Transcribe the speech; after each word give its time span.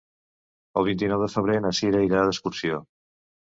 El 0.81 0.87
vint-i-nou 0.87 1.21
de 1.25 1.29
febrer 1.35 1.59
na 1.67 1.73
Sira 1.83 2.03
irà 2.09 2.25
d'excursió. 2.31 2.83